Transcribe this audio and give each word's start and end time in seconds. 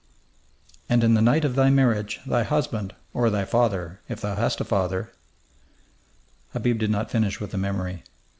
"And 0.89 1.03
in 1.03 1.13
the 1.13 1.21
night 1.21 1.45
of 1.45 1.53
thy 1.53 1.69
marriage 1.69 2.21
thy 2.25 2.41
husband, 2.41 2.95
or 3.13 3.29
thy 3.29 3.45
father, 3.45 3.99
if 4.09 4.19
thou 4.19 4.33
hast 4.33 4.59
a 4.59 4.63
father" 4.65 5.11
Habib 6.53 6.79
did 6.79 6.89
not 6.89 7.11
finish 7.11 7.39
with 7.39 7.51
the 7.51 7.59
memory. 7.59 8.01